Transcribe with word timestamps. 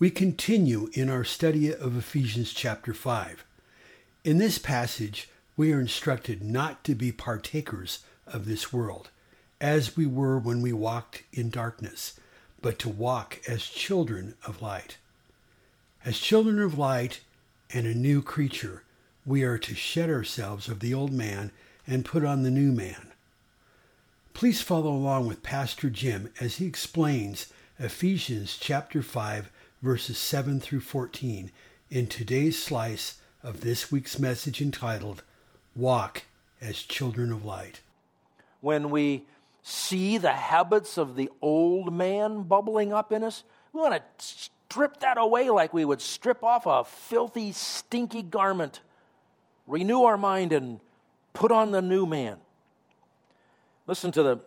we 0.00 0.10
continue 0.10 0.88
in 0.94 1.10
our 1.10 1.24
study 1.24 1.70
of 1.70 1.94
Ephesians 1.94 2.54
chapter 2.54 2.94
5. 2.94 3.44
In 4.24 4.38
this 4.38 4.56
passage, 4.56 5.28
we 5.58 5.74
are 5.74 5.80
instructed 5.80 6.42
not 6.42 6.82
to 6.84 6.94
be 6.94 7.12
partakers 7.12 7.98
of 8.26 8.46
this 8.46 8.72
world, 8.72 9.10
as 9.60 9.98
we 9.98 10.06
were 10.06 10.38
when 10.38 10.62
we 10.62 10.72
walked 10.72 11.22
in 11.34 11.50
darkness, 11.50 12.18
but 12.62 12.78
to 12.78 12.88
walk 12.88 13.40
as 13.46 13.66
children 13.66 14.36
of 14.46 14.62
light. 14.62 14.96
As 16.02 16.18
children 16.18 16.58
of 16.60 16.78
light 16.78 17.20
and 17.70 17.86
a 17.86 17.92
new 17.92 18.22
creature, 18.22 18.84
we 19.26 19.42
are 19.42 19.58
to 19.58 19.74
shed 19.74 20.08
ourselves 20.08 20.66
of 20.66 20.80
the 20.80 20.94
old 20.94 21.12
man 21.12 21.52
and 21.86 22.06
put 22.06 22.24
on 22.24 22.42
the 22.42 22.50
new 22.50 22.72
man. 22.72 23.12
Please 24.32 24.62
follow 24.62 24.92
along 24.92 25.28
with 25.28 25.42
Pastor 25.42 25.90
Jim 25.90 26.32
as 26.40 26.56
he 26.56 26.64
explains 26.64 27.52
Ephesians 27.78 28.56
chapter 28.58 29.02
5 29.02 29.50
verses 29.82 30.18
7 30.18 30.60
through 30.60 30.80
14 30.80 31.50
in 31.88 32.06
today's 32.06 32.62
slice 32.62 33.20
of 33.42 33.62
this 33.62 33.90
week's 33.90 34.18
message 34.18 34.60
entitled 34.60 35.22
Walk 35.74 36.24
as 36.60 36.82
Children 36.82 37.32
of 37.32 37.44
Light. 37.44 37.80
When 38.60 38.90
we 38.90 39.24
see 39.62 40.18
the 40.18 40.32
habits 40.32 40.98
of 40.98 41.16
the 41.16 41.30
old 41.40 41.92
man 41.92 42.42
bubbling 42.42 42.92
up 42.92 43.12
in 43.12 43.24
us, 43.24 43.44
we 43.72 43.80
want 43.80 43.94
to 43.94 44.02
strip 44.24 45.00
that 45.00 45.16
away 45.16 45.48
like 45.48 45.72
we 45.72 45.84
would 45.84 46.00
strip 46.00 46.44
off 46.44 46.66
a 46.66 46.84
filthy, 46.84 47.52
stinky 47.52 48.22
garment. 48.22 48.80
Renew 49.66 50.02
our 50.02 50.18
mind 50.18 50.52
and 50.52 50.80
put 51.32 51.50
on 51.50 51.70
the 51.70 51.82
new 51.82 52.04
man. 52.04 52.36
Listen 53.86 54.12
to 54.12 54.22
the 54.22 54.40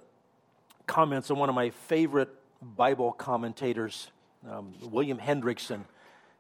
comments 0.86 1.30
of 1.30 1.38
one 1.38 1.50
of 1.50 1.56
my 1.56 1.72
favorite 1.72 2.30
Bible 2.61 3.11
commentators, 3.11 4.11
um, 4.49 4.73
William 4.81 5.17
Hendriksen. 5.17 5.86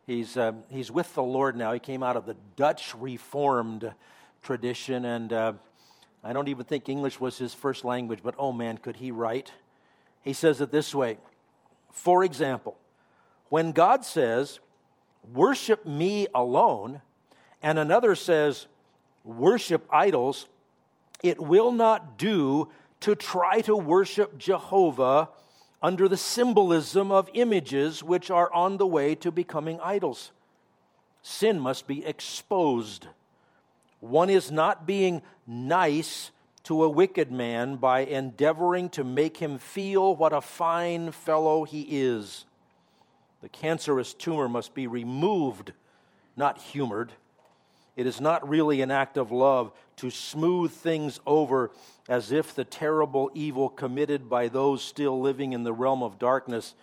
He's, 0.05 0.35
uh, 0.35 0.53
he's 0.69 0.91
with 0.91 1.13
the 1.15 1.23
Lord 1.23 1.55
now. 1.55 1.71
He 1.73 1.79
came 1.79 2.03
out 2.03 2.17
of 2.17 2.25
the 2.25 2.35
Dutch 2.55 2.93
Reformed 2.95 3.93
tradition, 4.41 5.05
and 5.05 5.31
uh, 5.31 5.53
I 6.23 6.33
don't 6.33 6.49
even 6.49 6.65
think 6.65 6.89
English 6.89 7.19
was 7.19 7.37
his 7.37 7.53
first 7.53 7.85
language, 7.85 8.19
but 8.21 8.35
oh 8.37 8.51
man, 8.51 8.77
could 8.77 8.97
he 8.97 9.11
write? 9.11 9.51
He 10.21 10.33
says 10.33 10.61
it 10.61 10.71
this 10.71 10.93
way 10.93 11.17
For 11.91 12.23
example, 12.23 12.77
when 13.49 13.71
God 13.71 14.03
says, 14.03 14.59
Worship 15.33 15.85
me 15.85 16.27
alone, 16.35 17.01
and 17.61 17.79
another 17.79 18.15
says, 18.15 18.67
Worship 19.23 19.87
idols, 19.89 20.47
it 21.23 21.39
will 21.39 21.71
not 21.71 22.17
do 22.17 22.69
to 22.99 23.15
try 23.15 23.61
to 23.61 23.75
worship 23.75 24.37
Jehovah 24.37 25.29
under 25.83 26.07
the 26.07 26.17
symbolism 26.17 27.11
of 27.11 27.29
images 27.33 28.01
which 28.01 28.31
are 28.31 28.51
on 28.53 28.77
the 28.77 28.87
way 28.87 29.13
to 29.15 29.29
becoming 29.29 29.79
idols. 29.81 30.31
Sin 31.21 31.59
must 31.59 31.85
be 31.87 32.05
exposed. 32.05 33.07
One 33.99 34.29
is 34.29 34.49
not 34.49 34.87
being 34.87 35.21
nice 35.45 36.31
to 36.63 36.83
a 36.83 36.89
wicked 36.89 37.31
man 37.31 37.75
by 37.75 37.99
endeavoring 37.99 38.89
to 38.91 39.03
make 39.03 39.37
him 39.37 39.57
feel 39.57 40.15
what 40.15 40.31
a 40.31 40.39
fine 40.39 41.11
fellow 41.11 41.65
he 41.65 41.81
is. 41.89 42.45
The 43.41 43.49
cancerous 43.49 44.13
tumor 44.13 44.47
must 44.47 44.73
be 44.73 44.87
removed, 44.87 45.73
not 46.37 46.57
humored. 46.57 47.11
It 47.95 48.07
is 48.07 48.19
not 48.19 48.47
really 48.47 48.81
an 48.81 48.91
act 48.91 49.17
of 49.17 49.31
love 49.31 49.71
to 49.97 50.09
smooth 50.09 50.71
things 50.71 51.19
over 51.25 51.71
as 52.09 52.31
if 52.31 52.55
the 52.55 52.63
terrible 52.63 53.29
evil 53.33 53.69
committed 53.69 54.29
by 54.29 54.47
those 54.47 54.81
still 54.81 55.21
living 55.21 55.53
in 55.53 55.63
the 55.63 55.73
realm 55.73 56.01
of 56.01 56.17
darkness 56.17 56.73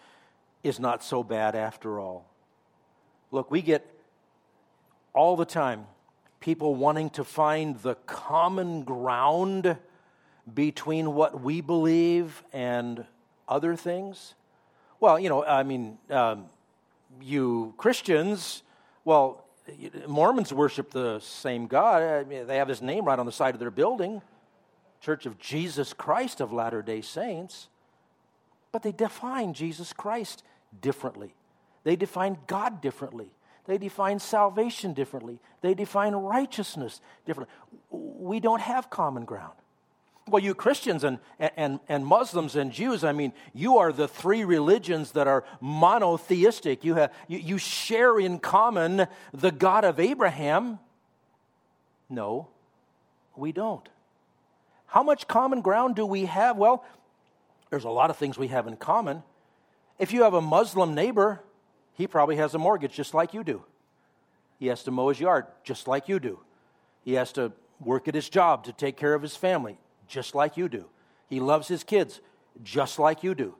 is 0.63 0.79
not 0.79 1.03
so 1.03 1.23
bad 1.23 1.57
after 1.57 1.99
all. 1.99 2.27
Look, 3.33 3.51
we 3.51 3.63
get 3.63 3.87
all 5.13 5.37
the 5.37 5.45
time 5.45 5.87
people 6.41 6.75
wanting 6.75 7.11
to 7.11 7.23
find 7.23 7.79
the 7.81 7.95
common 8.07 8.83
ground 8.83 9.77
between 10.55 11.15
what 11.15 11.43
we 11.43 11.61
believe 11.61 12.43
and 12.53 13.05
other 13.47 13.77
things. 13.77 14.35
Well, 15.01 15.19
you 15.19 15.29
know, 15.29 15.45
I 15.45 15.63
mean, 15.63 15.99
um, 16.09 16.47
you 17.21 17.75
Christians, 17.77 18.63
well, 19.05 19.45
Mormons 20.07 20.53
worship 20.53 20.91
the 20.91 21.21
same 21.21 21.67
God. 21.67 22.03
I 22.03 22.25
mean, 22.25 22.47
they 22.47 22.57
have 22.57 22.69
his 22.69 22.83
name 22.83 23.05
right 23.05 23.19
on 23.19 23.27
the 23.27 23.33
side 23.33 23.55
of 23.55 23.61
their 23.61 23.71
building 23.71 24.23
Church 25.01 25.25
of 25.27 25.39
Jesus 25.39 25.93
Christ 25.93 26.41
of 26.41 26.53
Latter 26.53 26.83
day 26.83 27.01
Saints. 27.01 27.69
But 28.73 28.83
they 28.83 28.93
define 28.93 29.55
Jesus 29.55 29.93
Christ 29.93 30.45
differently, 30.81 31.35
they 31.85 31.97
define 31.97 32.39
God 32.47 32.81
differently. 32.81 33.33
They 33.67 33.79
define 33.79 34.19
salvation 34.19 34.95
differently. 34.95 35.39
They 35.61 35.75
define 35.75 36.13
righteousness 36.15 37.01
differently. 37.25 37.55
We 37.91 38.41
don't 38.41 38.61
have 38.61 38.91
common 38.91 39.25
ground. 39.25 39.53
Well, 40.31 40.43
you 40.43 40.55
Christians 40.55 41.03
and, 41.03 41.19
and, 41.39 41.81
and 41.89 42.07
Muslims 42.07 42.55
and 42.55 42.71
Jews, 42.71 43.03
I 43.03 43.13
mean, 43.13 43.33
you 43.53 43.79
are 43.79 43.93
the 43.93 44.07
three 44.07 44.45
religions 44.45 45.13
that 45.13 45.27
are 45.27 45.45
monotheistic. 45.61 46.85
You, 46.85 46.95
have, 46.95 47.13
you, 47.27 47.39
you 47.39 47.59
share 47.59 48.19
in 48.19 48.39
common 48.39 49.09
the 49.33 49.51
God 49.51 49.85
of 49.85 49.99
Abraham. 49.99 50.79
No, 52.09 52.49
we 53.37 53.51
don't. 53.51 53.89
How 54.87 55.03
much 55.03 55.27
common 55.27 55.63
ground 55.63 55.97
do 55.97 56.07
we 56.07 56.27
have? 56.27 56.57
Well, 56.57 56.85
there's 57.71 57.85
a 57.85 57.91
lot 57.91 58.11
of 58.11 58.17
things 58.17 58.39
we 58.39 58.49
have 58.49 58.67
in 58.69 58.77
common. 58.77 59.23
If 59.99 60.13
you 60.13 60.23
have 60.23 60.35
a 60.35 60.41
Muslim 60.41 60.95
neighbor, 60.95 61.43
he 61.95 62.07
probably 62.07 62.37
has 62.37 62.55
a 62.55 62.59
mortgage 62.59 62.93
just 62.93 63.15
like 63.15 63.35
you 63.35 63.43
do. 63.43 63.65
He 64.59 64.69
has 64.69 64.85
to 64.85 64.91
mow 64.91 65.09
his 65.09 65.19
yard 65.19 65.47
just 65.65 65.89
like 65.89 66.09
you 66.09 66.21
do. 66.21 66.41
He 67.05 67.15
has 67.15 67.33
to 67.33 67.53
work 67.81 68.07
at 68.07 68.15
his 68.15 68.29
job 68.29 68.65
to 68.65 68.73
take 68.73 68.97
care 68.97 69.15
of 69.15 69.23
his 69.23 69.35
family 69.35 69.79
just 70.11 70.35
like 70.35 70.57
you 70.57 70.69
do. 70.69 70.85
He 71.29 71.41
loves 71.41 71.69
his 71.69 71.85
kids 71.85 72.21
just 72.63 72.99
like 72.99 73.23
you 73.23 73.35
do. 73.35 73.55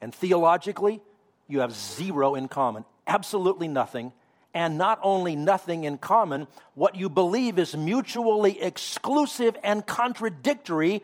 And 0.00 0.14
theologically, 0.14 1.00
you 1.48 1.60
have 1.60 1.72
zero 1.72 2.34
in 2.34 2.48
common, 2.48 2.84
absolutely 3.06 3.68
nothing. 3.68 4.12
And 4.52 4.78
not 4.78 5.00
only 5.02 5.34
nothing 5.34 5.84
in 5.84 5.98
common, 5.98 6.46
what 6.74 6.94
you 6.94 7.08
believe 7.08 7.58
is 7.58 7.76
mutually 7.76 8.60
exclusive 8.60 9.56
and 9.64 9.84
contradictory. 9.84 11.02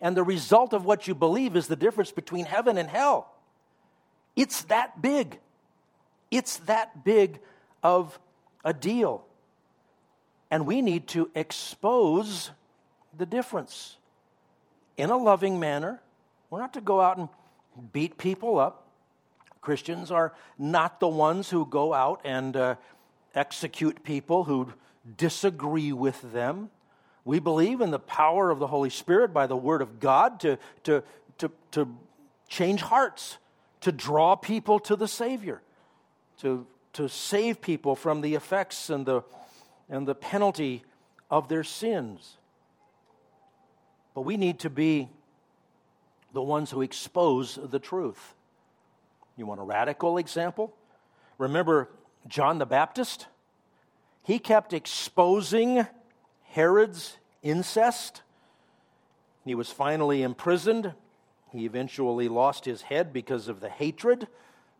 And 0.00 0.16
the 0.16 0.24
result 0.24 0.72
of 0.72 0.84
what 0.84 1.06
you 1.06 1.14
believe 1.14 1.56
is 1.56 1.66
the 1.66 1.76
difference 1.76 2.10
between 2.10 2.44
heaven 2.44 2.78
and 2.78 2.88
hell. 2.88 3.32
It's 4.34 4.62
that 4.62 5.00
big. 5.02 5.38
It's 6.30 6.56
that 6.58 7.04
big 7.04 7.40
of 7.82 8.18
a 8.64 8.72
deal. 8.72 9.24
And 10.50 10.66
we 10.66 10.82
need 10.82 11.06
to 11.08 11.30
expose 11.34 12.50
the 13.16 13.26
difference 13.26 13.96
in 14.98 15.08
a 15.08 15.16
loving 15.16 15.58
manner. 15.58 16.02
We're 16.50 16.60
not 16.60 16.74
to 16.74 16.82
go 16.82 17.00
out 17.00 17.16
and 17.16 17.28
beat 17.92 18.18
people 18.18 18.58
up. 18.58 18.88
Christians 19.62 20.10
are 20.10 20.34
not 20.58 21.00
the 21.00 21.08
ones 21.08 21.48
who 21.48 21.64
go 21.64 21.94
out 21.94 22.20
and 22.24 22.56
uh, 22.56 22.74
execute 23.34 24.02
people 24.02 24.44
who 24.44 24.72
disagree 25.16 25.92
with 25.92 26.32
them. 26.32 26.70
We 27.24 27.38
believe 27.38 27.80
in 27.80 27.90
the 27.90 27.98
power 27.98 28.50
of 28.50 28.58
the 28.58 28.66
Holy 28.66 28.90
Spirit 28.90 29.32
by 29.32 29.46
the 29.46 29.56
Word 29.56 29.82
of 29.82 30.00
God 30.00 30.40
to, 30.40 30.58
to, 30.84 31.02
to, 31.38 31.50
to 31.72 31.94
change 32.48 32.80
hearts, 32.80 33.38
to 33.82 33.92
draw 33.92 34.34
people 34.34 34.80
to 34.80 34.96
the 34.96 35.08
Savior, 35.08 35.60
to, 36.40 36.66
to 36.94 37.08
save 37.08 37.60
people 37.60 37.94
from 37.94 38.22
the 38.22 38.34
effects 38.34 38.90
and 38.90 39.04
the, 39.04 39.22
and 39.88 40.08
the 40.08 40.14
penalty 40.14 40.82
of 41.30 41.48
their 41.48 41.64
sins. 41.64 42.37
But 44.18 44.24
we 44.24 44.36
need 44.36 44.58
to 44.58 44.68
be 44.68 45.08
the 46.32 46.42
ones 46.42 46.72
who 46.72 46.82
expose 46.82 47.56
the 47.62 47.78
truth. 47.78 48.34
You 49.36 49.46
want 49.46 49.60
a 49.60 49.62
radical 49.62 50.18
example? 50.18 50.74
Remember 51.38 51.88
John 52.26 52.58
the 52.58 52.66
Baptist? 52.66 53.28
He 54.24 54.40
kept 54.40 54.72
exposing 54.72 55.86
Herod's 56.46 57.16
incest. 57.44 58.22
He 59.44 59.54
was 59.54 59.70
finally 59.70 60.24
imprisoned. 60.24 60.94
He 61.52 61.64
eventually 61.64 62.26
lost 62.26 62.64
his 62.64 62.82
head 62.82 63.12
because 63.12 63.46
of 63.46 63.60
the 63.60 63.70
hatred 63.70 64.26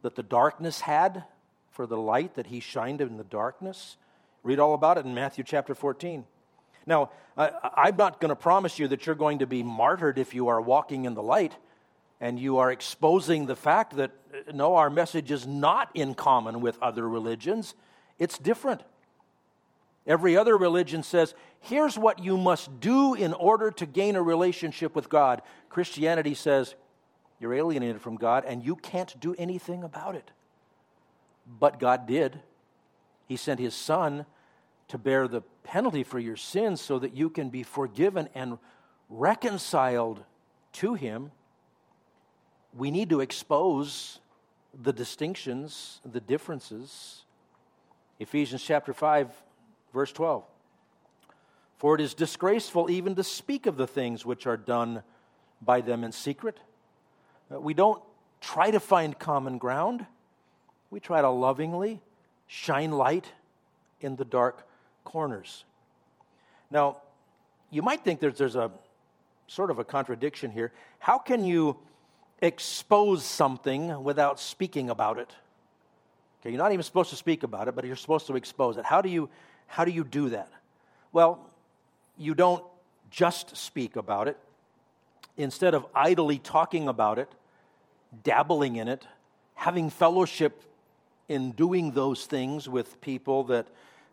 that 0.02 0.16
the 0.16 0.24
darkness 0.24 0.80
had 0.80 1.22
for 1.70 1.86
the 1.86 1.96
light 1.96 2.34
that 2.34 2.48
he 2.48 2.58
shined 2.58 3.00
in 3.00 3.18
the 3.18 3.22
darkness. 3.22 3.98
Read 4.42 4.58
all 4.58 4.74
about 4.74 4.98
it 4.98 5.06
in 5.06 5.14
Matthew 5.14 5.44
chapter 5.44 5.76
14. 5.76 6.24
Now, 6.88 7.10
I, 7.36 7.88
am 7.88 7.96
not 7.96 8.18
going 8.18 8.30
to 8.30 8.36
promise 8.36 8.78
you 8.78 8.88
that 8.88 9.04
you're 9.04 9.14
going 9.14 9.40
to 9.40 9.46
be 9.46 9.62
martyred 9.62 10.18
if 10.18 10.34
you 10.34 10.48
are 10.48 10.60
walking 10.60 11.04
in 11.04 11.12
the 11.12 11.22
light 11.22 11.54
and 12.18 12.40
you 12.40 12.56
are 12.56 12.72
exposing 12.72 13.44
the 13.44 13.54
fact 13.54 13.96
that, 13.96 14.10
uh, 14.32 14.52
no, 14.52 14.74
our 14.74 14.88
message 14.88 15.30
is 15.30 15.46
not 15.46 15.90
in 15.94 16.14
common 16.14 16.62
with 16.62 16.80
other 16.82 17.06
religions. 17.06 17.74
It's 18.18 18.38
different. 18.38 18.80
Every 20.06 20.36
other 20.36 20.56
religion 20.56 21.02
says, 21.02 21.34
here's 21.60 21.98
what 21.98 22.24
you 22.24 22.38
must 22.38 22.80
do 22.80 23.12
in 23.12 23.34
order 23.34 23.70
to 23.72 23.84
gain 23.84 24.16
a 24.16 24.22
relationship 24.22 24.96
with 24.96 25.10
God. 25.10 25.42
Christianity 25.68 26.34
says, 26.34 26.74
you're 27.38 27.54
alienated 27.54 28.00
from 28.00 28.16
God 28.16 28.46
and 28.46 28.64
you 28.64 28.74
can't 28.74 29.20
do 29.20 29.34
anything 29.38 29.84
about 29.84 30.14
it. 30.14 30.30
But 31.60 31.78
God 31.78 32.06
did. 32.06 32.40
He 33.26 33.36
sent 33.36 33.60
His 33.60 33.74
Son 33.74 34.24
to 34.88 34.98
bear 34.98 35.28
the 35.28 35.42
penalty 35.62 36.02
for 36.02 36.18
your 36.18 36.36
sins 36.36 36.80
so 36.80 36.98
that 36.98 37.14
you 37.14 37.30
can 37.30 37.50
be 37.50 37.62
forgiven 37.62 38.28
and 38.34 38.58
reconciled 39.08 40.24
to 40.72 40.94
Him. 40.94 41.30
We 42.76 42.90
need 42.90 43.10
to 43.10 43.20
expose 43.20 44.20
the 44.82 44.92
distinctions, 44.92 46.00
the 46.04 46.20
differences. 46.20 47.24
Ephesians 48.18 48.62
chapter 48.62 48.92
5, 48.92 49.30
verse 49.92 50.12
12. 50.12 50.44
For 51.76 51.94
it 51.94 52.00
is 52.00 52.14
disgraceful 52.14 52.90
even 52.90 53.14
to 53.14 53.24
speak 53.24 53.66
of 53.66 53.76
the 53.76 53.86
things 53.86 54.26
which 54.26 54.46
are 54.46 54.56
done 54.56 55.02
by 55.62 55.80
them 55.80 56.02
in 56.02 56.12
secret. 56.12 56.58
Uh, 57.52 57.60
we 57.60 57.74
don't 57.74 58.02
try 58.40 58.70
to 58.70 58.80
find 58.80 59.18
common 59.18 59.58
ground, 59.58 60.06
we 60.90 61.00
try 61.00 61.20
to 61.20 61.28
lovingly 61.28 62.00
shine 62.46 62.92
light 62.92 63.32
in 64.00 64.16
the 64.16 64.24
dark 64.24 64.67
corners. 65.08 65.64
Now, 66.70 66.98
you 67.70 67.80
might 67.80 68.04
think 68.04 68.20
there's, 68.20 68.36
there's 68.36 68.56
a 68.56 68.70
sort 69.46 69.70
of 69.70 69.78
a 69.78 69.84
contradiction 69.84 70.50
here. 70.50 70.70
How 70.98 71.16
can 71.16 71.44
you 71.44 71.78
expose 72.42 73.24
something 73.24 74.04
without 74.04 74.38
speaking 74.38 74.90
about 74.90 75.18
it? 75.18 75.30
Okay, 76.40 76.50
you're 76.50 76.58
not 76.58 76.72
even 76.72 76.82
supposed 76.82 77.08
to 77.10 77.16
speak 77.16 77.42
about 77.42 77.68
it, 77.68 77.74
but 77.74 77.86
you're 77.86 77.96
supposed 77.96 78.26
to 78.26 78.36
expose 78.36 78.76
it. 78.76 78.84
How 78.84 79.00
do 79.00 79.08
you, 79.08 79.30
how 79.66 79.86
do, 79.86 79.90
you 79.90 80.04
do 80.04 80.28
that? 80.28 80.50
Well, 81.10 81.40
you 82.18 82.34
don't 82.34 82.62
just 83.10 83.56
speak 83.56 83.96
about 83.96 84.28
it. 84.28 84.36
Instead 85.38 85.72
of 85.72 85.86
idly 85.94 86.38
talking 86.38 86.86
about 86.86 87.18
it, 87.18 87.32
dabbling 88.22 88.76
in 88.76 88.88
it, 88.88 89.06
having 89.54 89.88
fellowship 89.88 90.62
in 91.28 91.52
doing 91.52 91.92
those 91.92 92.26
things 92.26 92.68
with 92.68 93.00
people 93.00 93.44
that 93.44 93.66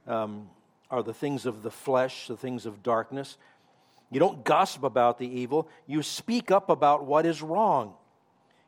um, 0.08 0.50
are 0.90 1.04
the 1.04 1.14
things 1.14 1.46
of 1.46 1.64
the 1.64 1.72
flesh, 1.72 2.28
the 2.28 2.38
things 2.38 2.66
of 2.66 2.84
darkness. 2.84 3.38
You 4.12 4.20
don't 4.20 4.44
gossip 4.44 4.84
about 4.84 5.18
the 5.18 5.28
evil, 5.28 5.68
you 5.88 6.04
speak 6.04 6.52
up 6.52 6.70
about 6.70 7.06
what 7.06 7.26
is 7.26 7.42
wrong. 7.42 7.94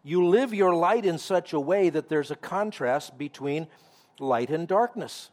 You 0.03 0.27
live 0.27 0.53
your 0.53 0.73
light 0.73 1.05
in 1.05 1.17
such 1.17 1.53
a 1.53 1.59
way 1.59 1.89
that 1.89 2.07
there's 2.07 2.31
a 2.31 2.35
contrast 2.35 3.17
between 3.17 3.67
light 4.19 4.49
and 4.49 4.67
darkness. 4.67 5.31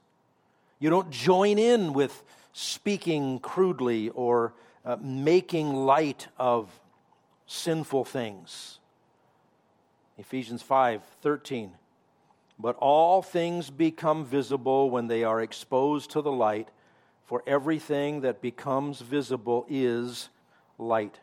You 0.81 0.90
don't 0.90 1.10
join 1.10 1.58
in 1.58 1.92
with 1.92 2.22
speaking 2.52 3.38
crudely 3.38 4.08
or 4.10 4.54
uh, 4.84 4.96
making 5.00 5.75
light 5.75 6.28
of 6.38 6.69
sinful 7.46 8.04
things. 8.04 8.81
Ephesians 10.19 10.62
5 10.62 11.02
13. 11.22 11.72
But 12.59 12.77
all 12.77 13.23
things 13.23 13.71
become 13.71 14.25
visible 14.25 14.91
when 14.91 15.09
they 15.09 15.25
are 15.25 15.41
exposed 15.41 16.11
to 16.12 16.23
the 16.23 16.33
light, 16.33 16.69
for 17.25 17.43
everything 17.47 18.21
that 18.21 18.41
becomes 18.41 19.01
visible 19.01 19.67
is 19.69 20.29
light. 20.79 21.19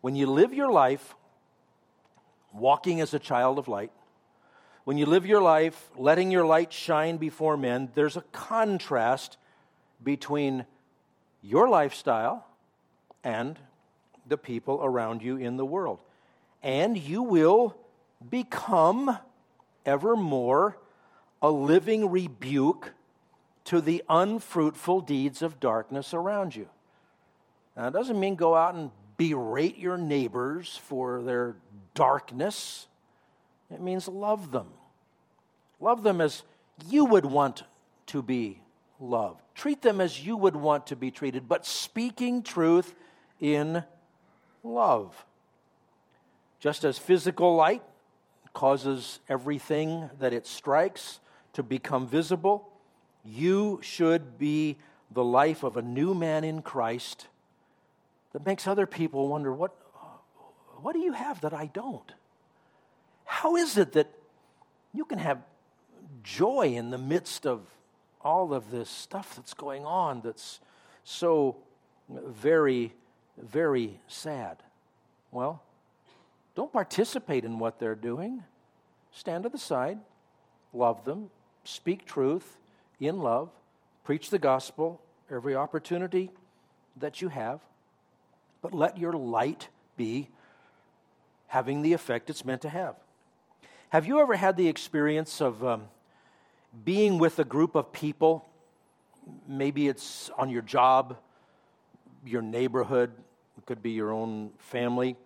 When 0.00 0.16
you 0.16 0.26
live 0.26 0.52
your 0.52 0.72
life 0.72 1.14
walking 2.52 3.00
as 3.00 3.14
a 3.14 3.18
child 3.18 3.58
of 3.58 3.68
light, 3.68 3.92
when 4.84 4.98
you 4.98 5.06
live 5.06 5.24
your 5.24 5.40
life 5.40 5.90
letting 5.96 6.30
your 6.30 6.44
light 6.44 6.72
shine 6.72 7.16
before 7.16 7.56
men, 7.56 7.90
there's 7.94 8.16
a 8.16 8.24
contrast 8.32 9.38
between 10.02 10.66
your 11.42 11.68
lifestyle 11.68 12.46
and 13.22 13.58
the 14.26 14.36
people 14.36 14.80
around 14.82 15.22
you 15.22 15.36
in 15.36 15.56
the 15.56 15.64
world. 15.64 16.00
And 16.62 16.98
you 16.98 17.22
will 17.22 17.76
become 18.30 19.18
ever 19.84 20.16
more 20.16 20.78
a 21.42 21.50
living 21.50 22.10
rebuke 22.10 22.94
to 23.64 23.80
the 23.80 24.02
unfruitful 24.08 25.00
deeds 25.02 25.42
of 25.42 25.60
darkness 25.60 26.14
around 26.14 26.56
you. 26.56 26.68
Now, 27.76 27.88
it 27.88 27.92
doesn't 27.92 28.18
mean 28.18 28.34
go 28.34 28.54
out 28.54 28.74
and 28.74 28.90
berate 29.16 29.78
your 29.78 29.96
neighbors 29.96 30.80
for 30.84 31.22
their 31.22 31.56
darkness. 31.94 32.86
It 33.70 33.80
means 33.80 34.08
love 34.08 34.52
them. 34.52 34.68
Love 35.80 36.02
them 36.02 36.20
as 36.20 36.42
you 36.88 37.04
would 37.04 37.26
want 37.26 37.64
to 38.06 38.22
be 38.22 38.60
loved. 39.00 39.40
Treat 39.54 39.82
them 39.82 40.00
as 40.00 40.24
you 40.24 40.36
would 40.36 40.56
want 40.56 40.86
to 40.88 40.96
be 40.96 41.10
treated, 41.10 41.48
but 41.48 41.66
speaking 41.66 42.42
truth 42.42 42.94
in 43.40 43.84
love. 44.62 45.24
Just 46.60 46.84
as 46.84 46.98
physical 46.98 47.54
light 47.54 47.82
causes 48.54 49.18
everything 49.28 50.08
that 50.20 50.32
it 50.32 50.46
strikes 50.46 51.20
to 51.52 51.62
become 51.62 52.06
visible. 52.06 52.70
You 53.24 53.80
should 53.82 54.38
be 54.38 54.76
the 55.10 55.24
life 55.24 55.62
of 55.62 55.76
a 55.76 55.82
new 55.82 56.14
man 56.14 56.44
in 56.44 56.62
Christ 56.62 57.26
that 58.32 58.46
makes 58.46 58.66
other 58.66 58.86
people 58.86 59.28
wonder 59.28 59.52
what, 59.52 59.72
what 60.80 60.92
do 60.92 61.00
you 61.00 61.12
have 61.12 61.40
that 61.42 61.52
I 61.52 61.66
don't? 61.66 62.10
How 63.24 63.56
is 63.56 63.76
it 63.76 63.92
that 63.92 64.10
you 64.92 65.04
can 65.04 65.18
have 65.18 65.42
joy 66.22 66.74
in 66.74 66.90
the 66.90 66.98
midst 66.98 67.46
of 67.46 67.60
all 68.22 68.54
of 68.54 68.70
this 68.70 68.88
stuff 68.88 69.36
that's 69.36 69.54
going 69.54 69.84
on 69.84 70.20
that's 70.22 70.60
so 71.02 71.56
very, 72.08 72.94
very 73.36 73.98
sad? 74.06 74.58
Well, 75.30 75.62
don't 76.54 76.72
participate 76.72 77.44
in 77.44 77.58
what 77.58 77.78
they're 77.78 77.94
doing. 77.94 78.44
Stand 79.12 79.44
to 79.44 79.48
the 79.48 79.58
side, 79.58 79.98
love 80.72 81.04
them, 81.04 81.30
speak 81.64 82.04
truth 82.04 82.58
in 83.00 83.18
love, 83.18 83.50
preach 84.04 84.30
the 84.30 84.38
gospel 84.38 85.00
every 85.30 85.54
opportunity 85.54 86.30
that 86.96 87.20
you 87.20 87.28
have, 87.28 87.60
but 88.62 88.72
let 88.72 88.98
your 88.98 89.12
light 89.12 89.68
be 89.96 90.28
having 91.48 91.82
the 91.82 91.92
effect 91.92 92.30
it's 92.30 92.44
meant 92.44 92.62
to 92.62 92.68
have. 92.68 92.96
Have 93.90 94.06
you 94.06 94.20
ever 94.20 94.34
had 94.36 94.56
the 94.56 94.68
experience 94.68 95.40
of 95.40 95.64
um, 95.64 95.84
being 96.84 97.18
with 97.18 97.38
a 97.38 97.44
group 97.44 97.74
of 97.74 97.92
people? 97.92 98.44
Maybe 99.46 99.88
it's 99.88 100.30
on 100.36 100.50
your 100.50 100.62
job, 100.62 101.16
your 102.24 102.42
neighborhood, 102.42 103.12
it 103.56 103.66
could 103.66 103.82
be 103.82 103.92
your 103.92 104.12
own 104.12 104.50
family, 104.58 105.16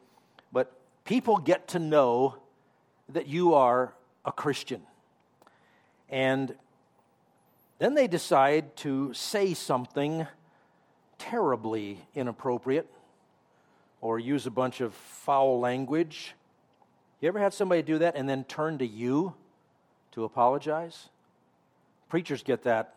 people 1.08 1.38
get 1.38 1.68
to 1.68 1.78
know 1.78 2.36
that 3.08 3.26
you 3.26 3.54
are 3.54 3.94
a 4.26 4.30
Christian. 4.30 4.82
And 6.10 6.54
then 7.78 7.94
they 7.94 8.06
decide 8.06 8.76
to 8.76 9.14
say 9.14 9.54
something 9.54 10.26
terribly 11.16 11.98
inappropriate 12.14 12.86
or 14.02 14.18
use 14.18 14.46
a 14.46 14.50
bunch 14.50 14.82
of 14.82 14.92
foul 14.92 15.58
language. 15.58 16.34
You 17.22 17.28
ever 17.28 17.38
had 17.38 17.54
somebody 17.54 17.80
do 17.80 17.96
that 18.00 18.14
and 18.14 18.28
then 18.28 18.44
turn 18.44 18.76
to 18.76 18.86
you 18.86 19.32
to 20.12 20.24
apologize? 20.24 21.08
Preachers 22.10 22.42
get 22.42 22.64
that 22.64 22.94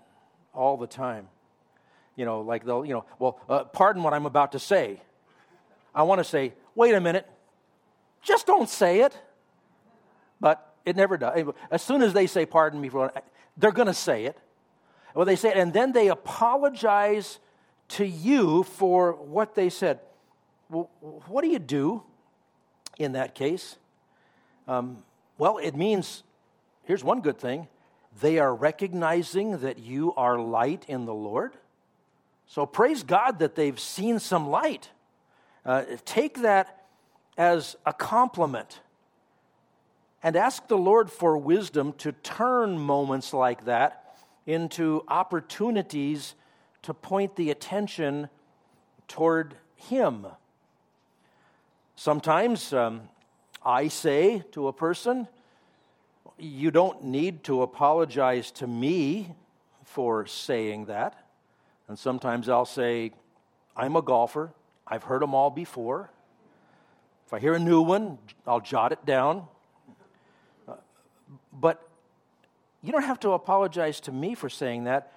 all 0.54 0.76
the 0.76 0.86
time. 0.86 1.30
You 2.18 2.26
know, 2.26 2.42
like 2.42 2.66
they'll, 2.66 2.84
you 2.84 2.94
know, 2.94 3.06
well, 3.20 3.40
uh, 3.48 3.64
pardon 3.64 4.04
what 4.04 4.14
I'm 4.14 4.26
about 4.26 4.52
to 4.52 4.60
say. 4.60 5.00
I 5.96 6.04
want 6.04 6.20
to 6.20 6.26
say, 6.26 6.52
wait 6.76 6.94
a 6.94 7.00
minute, 7.00 7.26
just 8.22 8.46
don't 8.46 8.70
say 8.70 9.02
it. 9.02 9.18
But 10.40 10.76
it 10.86 10.96
never 10.96 11.18
does. 11.18 11.54
As 11.70 11.82
soon 11.82 12.02
as 12.02 12.14
they 12.14 12.28
say, 12.28 12.46
pardon 12.46 12.82
me 12.82 12.90
for 12.90 13.12
they're 13.58 13.72
going 13.72 13.88
to 13.88 13.94
say 13.94 14.26
it. 14.26 14.38
Well, 15.14 15.26
they 15.26 15.36
say 15.36 15.50
it, 15.50 15.58
and 15.58 15.74
then 15.74 15.92
they 15.92 16.08
apologize 16.08 17.40
to 17.90 18.06
you 18.06 18.64
for 18.64 19.14
what 19.14 19.56
they 19.56 19.70
said. 19.70 20.00
Well, 20.70 20.90
what 21.28 21.44
do 21.44 21.50
you 21.50 21.60
do 21.60 22.04
in 22.98 23.12
that 23.14 23.36
case? 23.36 23.78
Um, 24.68 25.04
well, 25.38 25.58
it 25.58 25.76
means 25.76 26.24
here's 26.84 27.04
one 27.04 27.22
good 27.22 27.38
thing 27.38 27.68
they 28.20 28.40
are 28.40 28.54
recognizing 28.54 29.60
that 29.60 29.80
you 29.80 30.14
are 30.16 30.38
light 30.40 30.86
in 30.88 31.06
the 31.06 31.14
Lord. 31.14 31.56
So 32.46 32.66
praise 32.66 33.04
God 33.04 33.40
that 33.40 33.56
they've 33.56 33.80
seen 33.80 34.20
some 34.20 34.50
light. 34.50 34.90
Uh, 35.66 35.84
take 36.04 36.42
that 36.42 36.81
as 37.38 37.76
a 37.86 37.94
compliment. 37.94 38.82
and 40.24 40.36
ask 40.36 40.68
the 40.68 40.78
Lord 40.78 41.10
for 41.10 41.36
wisdom 41.36 41.94
to 41.94 42.12
turn 42.12 42.78
moments 42.78 43.34
like 43.34 43.66
that 43.66 44.16
into 44.46 45.04
opportunities 45.08 46.36
to 46.84 46.94
point 46.94 47.36
the 47.36 47.50
attention 47.50 48.30
toward 49.08 49.56
Him. 49.76 50.28
Sometimes 51.96 52.72
um, 52.74 53.02
I 53.66 53.88
say 53.88 54.44
to 54.52 54.68
a 54.68 54.74
person, 54.74 55.28
You 56.38 56.72
don't 56.72 57.04
need 57.04 57.44
to 57.46 57.62
apologize 57.62 58.52
to 58.52 58.68
me 58.68 59.36
for 59.86 60.26
saying 60.26 60.86
that. 60.86 61.28
And 61.88 62.00
sometimes 62.00 62.48
I'll 62.48 62.66
say, 62.66 63.12
I'm 63.76 63.96
a 63.96 64.02
golfer, 64.02 64.52
I've 64.88 65.04
heard 65.04 65.22
them 65.22 65.36
all 65.36 65.50
before. 65.50 66.10
If 67.32 67.36
I 67.36 67.40
hear 67.40 67.54
a 67.54 67.60
new 67.60 67.82
one, 67.82 68.18
I'll 68.46 68.60
jot 68.60 68.92
it 68.92 69.06
down. 69.06 69.48
Uh, 70.68 70.74
but 71.54 71.88
you 72.82 72.92
don't 72.92 73.06
have 73.06 73.22
to 73.22 73.32
apologize 73.32 74.02
to 74.02 74.12
me 74.12 74.36
for 74.36 74.50
saying 74.50 74.84
that, 74.84 75.14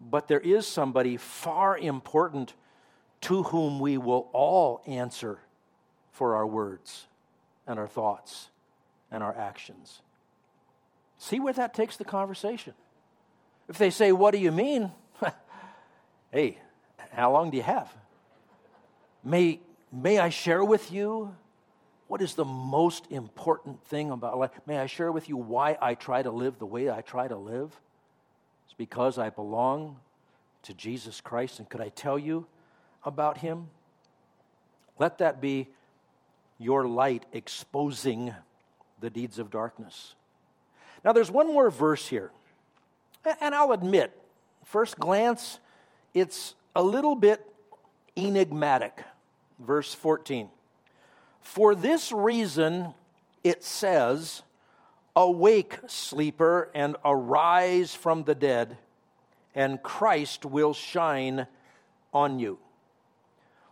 but 0.00 0.26
there 0.26 0.40
is 0.40 0.66
somebody 0.66 1.18
far 1.18 1.76
important 1.76 2.54
to 3.20 3.42
whom 3.42 3.78
we 3.78 3.98
will 3.98 4.30
all 4.32 4.80
answer 4.86 5.38
for 6.12 6.34
our 6.34 6.46
words 6.46 7.08
and 7.66 7.78
our 7.78 7.86
thoughts 7.86 8.48
and 9.10 9.22
our 9.22 9.36
actions. 9.36 10.00
See 11.18 11.40
where 11.40 11.52
that 11.52 11.74
takes 11.74 11.98
the 11.98 12.06
conversation. 12.06 12.72
If 13.68 13.76
they 13.76 13.90
say, 13.90 14.12
What 14.12 14.30
do 14.30 14.38
you 14.38 14.50
mean? 14.50 14.92
hey, 16.32 16.56
how 17.12 17.30
long 17.30 17.50
do 17.50 17.58
you 17.58 17.64
have? 17.64 17.94
May, 19.22 19.60
may 19.92 20.18
I 20.18 20.30
share 20.30 20.64
with 20.64 20.90
you 20.90 21.34
what 22.10 22.20
is 22.20 22.34
the 22.34 22.44
most 22.44 23.06
important 23.12 23.80
thing 23.84 24.10
about 24.10 24.36
life? 24.36 24.50
May 24.66 24.78
I 24.78 24.86
share 24.86 25.12
with 25.12 25.28
you 25.28 25.36
why 25.36 25.78
I 25.80 25.94
try 25.94 26.20
to 26.20 26.32
live 26.32 26.58
the 26.58 26.66
way 26.66 26.90
I 26.90 27.02
try 27.02 27.28
to 27.28 27.36
live? 27.36 27.70
It's 28.64 28.74
because 28.76 29.16
I 29.16 29.30
belong 29.30 29.94
to 30.64 30.74
Jesus 30.74 31.20
Christ. 31.20 31.60
And 31.60 31.68
could 31.68 31.80
I 31.80 31.90
tell 31.90 32.18
you 32.18 32.48
about 33.04 33.38
him? 33.38 33.68
Let 34.98 35.18
that 35.18 35.40
be 35.40 35.68
your 36.58 36.88
light 36.88 37.26
exposing 37.32 38.34
the 38.98 39.08
deeds 39.08 39.38
of 39.38 39.52
darkness. 39.52 40.16
Now, 41.04 41.12
there's 41.12 41.30
one 41.30 41.46
more 41.46 41.70
verse 41.70 42.08
here. 42.08 42.32
And 43.40 43.54
I'll 43.54 43.70
admit, 43.70 44.10
first 44.64 44.98
glance, 44.98 45.60
it's 46.12 46.56
a 46.74 46.82
little 46.82 47.14
bit 47.14 47.46
enigmatic. 48.16 49.00
Verse 49.60 49.94
14. 49.94 50.48
For 51.40 51.74
this 51.74 52.12
reason, 52.12 52.94
it 53.42 53.64
says, 53.64 54.42
Awake, 55.16 55.78
sleeper, 55.86 56.70
and 56.74 56.96
arise 57.04 57.94
from 57.94 58.24
the 58.24 58.34
dead, 58.34 58.78
and 59.54 59.82
Christ 59.82 60.44
will 60.44 60.72
shine 60.72 61.46
on 62.14 62.38
you. 62.38 62.58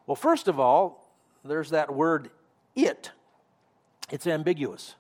Well, 0.07 0.17
first 0.17 0.49
of 0.49 0.59
all, 0.59 1.09
there's 1.45 1.71
that 1.71 1.95
word 1.95 2.31
it. 2.75 3.13
It's 4.11 4.27
ambiguous. 4.27 4.95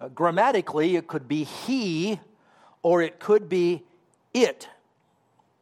Uh, 0.00 0.08
grammatically, 0.08 0.96
it 0.96 1.06
could 1.06 1.26
be 1.26 1.44
he 1.44 2.20
or 2.82 3.02
it 3.02 3.18
could 3.18 3.48
be 3.48 3.82
it. 4.34 4.68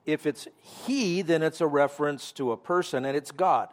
If 0.07 0.27
it's 0.27 0.49
he, 0.59 1.23
then 1.23 1.43
it's 1.43 1.61
a 1.61 1.67
reference 1.67 2.33
to 2.33 2.53
a 2.53 2.57
person 2.57 3.05
and 3.05 3.17
it's 3.17 3.31
God. 3.31 3.69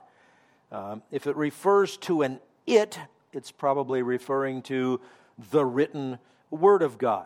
Um, 0.71 1.01
if 1.11 1.25
it 1.27 1.35
refers 1.35 1.97
to 1.97 2.21
an 2.21 2.39
it, 2.67 2.99
it's 3.33 3.51
probably 3.51 4.03
referring 4.03 4.61
to 4.63 4.99
the 5.51 5.65
written 5.65 6.19
Word 6.51 6.83
of 6.83 6.97
God. 6.97 7.25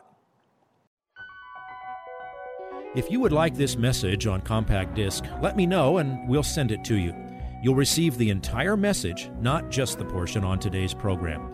If 2.93 3.09
you 3.09 3.19
would 3.21 3.31
like 3.31 3.55
this 3.55 3.77
message 3.77 4.27
on 4.27 4.41
compact 4.41 4.95
disc, 4.95 5.23
let 5.41 5.55
me 5.55 5.65
know 5.65 5.97
and 5.97 6.27
we'll 6.27 6.43
send 6.43 6.71
it 6.71 6.83
to 6.85 6.95
you. 6.95 7.15
You'll 7.63 7.75
receive 7.75 8.17
the 8.17 8.29
entire 8.29 8.75
message, 8.75 9.29
not 9.39 9.69
just 9.69 9.97
the 9.97 10.05
portion 10.05 10.43
on 10.43 10.59
today's 10.59 10.93
program. 10.93 11.53